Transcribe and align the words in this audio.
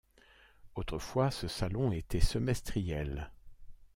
Autrefois, 0.73 1.29
ce 1.29 1.47
salon 1.47 1.91
était 1.91 2.19
semestriel. 2.21 3.29